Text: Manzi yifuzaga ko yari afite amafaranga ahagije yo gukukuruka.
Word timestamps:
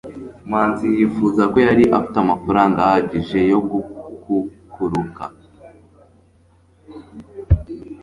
Manzi 0.49 0.87
yifuzaga 0.97 1.51
ko 1.53 1.57
yari 1.67 1.83
afite 1.97 2.17
amafaranga 2.19 2.79
ahagije 2.83 3.39
yo 3.51 3.59
gukukuruka. 3.69 5.23